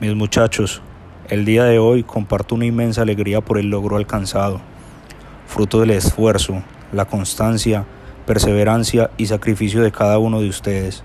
Mis 0.00 0.14
muchachos, 0.14 0.80
el 1.28 1.44
día 1.44 1.64
de 1.64 1.80
hoy 1.80 2.04
comparto 2.04 2.54
una 2.54 2.66
inmensa 2.66 3.02
alegría 3.02 3.40
por 3.40 3.58
el 3.58 3.68
logro 3.68 3.96
alcanzado, 3.96 4.60
fruto 5.48 5.80
del 5.80 5.90
esfuerzo, 5.90 6.62
la 6.92 7.04
constancia, 7.06 7.84
perseverancia 8.24 9.10
y 9.16 9.26
sacrificio 9.26 9.82
de 9.82 9.90
cada 9.90 10.20
uno 10.20 10.40
de 10.40 10.48
ustedes. 10.48 11.02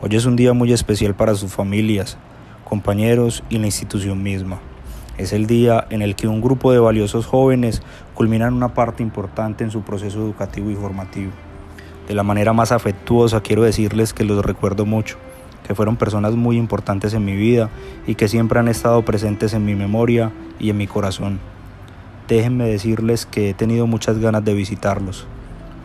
Hoy 0.00 0.16
es 0.16 0.24
un 0.24 0.36
día 0.36 0.54
muy 0.54 0.72
especial 0.72 1.14
para 1.14 1.34
sus 1.34 1.52
familias, 1.52 2.16
compañeros 2.64 3.44
y 3.50 3.58
la 3.58 3.66
institución 3.66 4.22
misma. 4.22 4.60
Es 5.18 5.34
el 5.34 5.46
día 5.46 5.86
en 5.90 6.00
el 6.00 6.16
que 6.16 6.26
un 6.26 6.40
grupo 6.40 6.72
de 6.72 6.78
valiosos 6.78 7.26
jóvenes 7.26 7.82
culminan 8.14 8.54
una 8.54 8.72
parte 8.72 9.02
importante 9.02 9.62
en 9.62 9.70
su 9.70 9.82
proceso 9.82 10.20
educativo 10.20 10.70
y 10.70 10.74
formativo. 10.74 11.32
De 12.08 12.14
la 12.14 12.22
manera 12.22 12.54
más 12.54 12.72
afectuosa 12.72 13.42
quiero 13.42 13.62
decirles 13.62 14.14
que 14.14 14.24
los 14.24 14.42
recuerdo 14.42 14.86
mucho 14.86 15.18
que 15.66 15.74
fueron 15.74 15.96
personas 15.96 16.34
muy 16.34 16.56
importantes 16.56 17.14
en 17.14 17.24
mi 17.24 17.36
vida 17.36 17.70
y 18.06 18.14
que 18.14 18.28
siempre 18.28 18.58
han 18.58 18.68
estado 18.68 19.02
presentes 19.04 19.54
en 19.54 19.64
mi 19.64 19.74
memoria 19.74 20.32
y 20.58 20.70
en 20.70 20.76
mi 20.76 20.86
corazón. 20.86 21.40
Déjenme 22.28 22.66
decirles 22.66 23.26
que 23.26 23.50
he 23.50 23.54
tenido 23.54 23.86
muchas 23.86 24.18
ganas 24.18 24.44
de 24.44 24.54
visitarlos, 24.54 25.26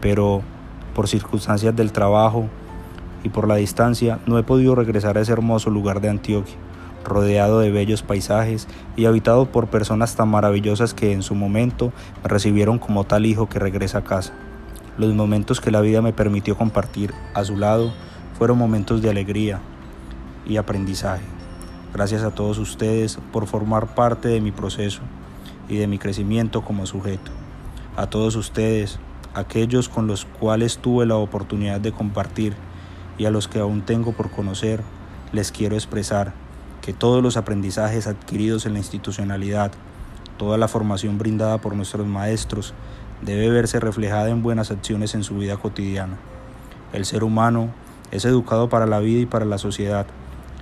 pero 0.01 0.41
por 0.95 1.07
circunstancias 1.07 1.75
del 1.75 1.91
trabajo 1.91 2.47
y 3.23 3.29
por 3.29 3.47
la 3.47 3.55
distancia 3.55 4.19
no 4.25 4.37
he 4.37 4.43
podido 4.43 4.75
regresar 4.75 5.17
a 5.17 5.21
ese 5.21 5.31
hermoso 5.31 5.69
lugar 5.69 6.01
de 6.01 6.09
Antioquia, 6.09 6.55
rodeado 7.03 7.59
de 7.59 7.71
bellos 7.71 8.03
paisajes 8.03 8.67
y 8.95 9.05
habitado 9.05 9.51
por 9.51 9.67
personas 9.67 10.15
tan 10.15 10.29
maravillosas 10.29 10.93
que 10.93 11.11
en 11.11 11.23
su 11.23 11.35
momento 11.35 11.91
me 12.23 12.29
recibieron 12.29 12.79
como 12.79 13.03
tal 13.03 13.25
hijo 13.25 13.49
que 13.49 13.59
regresa 13.59 13.99
a 13.99 14.03
casa. 14.03 14.33
Los 14.97 15.13
momentos 15.13 15.61
que 15.61 15.71
la 15.71 15.81
vida 15.81 16.01
me 16.01 16.13
permitió 16.13 16.57
compartir 16.57 17.13
a 17.33 17.43
su 17.43 17.57
lado 17.57 17.93
fueron 18.37 18.57
momentos 18.57 19.01
de 19.01 19.09
alegría 19.09 19.59
y 20.45 20.57
aprendizaje. 20.57 21.23
Gracias 21.93 22.21
a 22.21 22.31
todos 22.31 22.59
ustedes 22.59 23.17
por 23.31 23.47
formar 23.47 23.95
parte 23.95 24.27
de 24.27 24.41
mi 24.41 24.51
proceso 24.51 25.01
y 25.67 25.77
de 25.77 25.87
mi 25.87 25.97
crecimiento 25.97 26.61
como 26.63 26.85
sujeto. 26.85 27.31
A 27.95 28.07
todos 28.07 28.35
ustedes, 28.35 28.99
aquellos 29.33 29.89
con 29.89 30.05
los 30.05 30.25
cuales 30.25 30.77
tuve 30.77 31.07
la 31.07 31.15
oportunidad 31.15 31.81
de 31.81 31.91
compartir 31.91 32.53
y 33.17 33.25
a 33.25 33.31
los 33.31 33.47
que 33.47 33.59
aún 33.59 33.81
tengo 33.81 34.11
por 34.11 34.29
conocer, 34.29 34.83
les 35.31 35.51
quiero 35.51 35.75
expresar 35.75 36.33
que 36.81 36.93
todos 36.93 37.23
los 37.23 37.37
aprendizajes 37.37 38.05
adquiridos 38.05 38.67
en 38.67 38.73
la 38.73 38.79
institucionalidad, 38.79 39.71
toda 40.37 40.59
la 40.59 40.67
formación 40.67 41.17
brindada 41.17 41.57
por 41.59 41.75
nuestros 41.75 42.05
maestros, 42.05 42.75
debe 43.23 43.49
verse 43.49 43.79
reflejada 43.79 44.29
en 44.29 44.43
buenas 44.43 44.69
acciones 44.69 45.15
en 45.15 45.23
su 45.23 45.37
vida 45.37 45.57
cotidiana. 45.57 46.17
El 46.93 47.05
ser 47.05 47.23
humano 47.23 47.71
es 48.11 48.25
educado 48.25 48.69
para 48.69 48.85
la 48.85 48.99
vida 48.99 49.21
y 49.21 49.25
para 49.25 49.45
la 49.45 49.57
sociedad. 49.57 50.07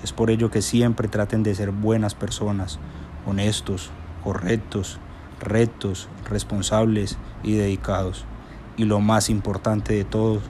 Es 0.04 0.14
por 0.14 0.30
ello 0.30 0.52
que 0.52 0.62
siempre 0.62 1.08
traten 1.08 1.44
de 1.44 1.56
ser 1.56 1.72
buenas 1.72 2.16
personas, 2.16 2.80
honestos, 3.26 3.92
correctos, 4.24 5.00
rectos, 5.40 6.10
responsables 6.30 7.18
y 7.44 7.54
dedicados. 7.54 8.26
Y 8.78 8.86
lo 8.86 9.00
más 9.00 9.30
importante 9.30 9.94
de 9.94 10.04
todo, 10.04 10.42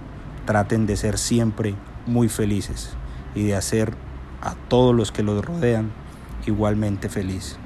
traten 0.45 0.85
de 0.85 0.97
ser 0.97 1.17
siempre 1.17 1.75
muy 2.05 2.29
felices 2.29 2.91
y 3.33 3.43
de 3.43 3.55
hacer 3.55 3.93
a 4.41 4.55
todos 4.67 4.95
los 4.95 5.11
que 5.11 5.23
los 5.23 5.43
rodean 5.43 5.91
igualmente 6.45 7.09
feliz. 7.09 7.57